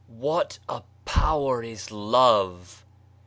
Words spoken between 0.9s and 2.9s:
power is Love